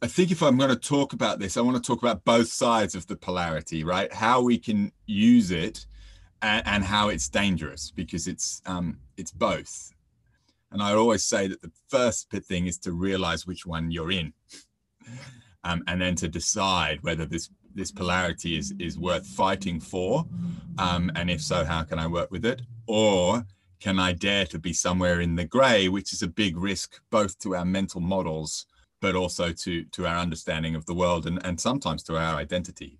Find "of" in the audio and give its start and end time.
2.94-3.06, 30.74-30.86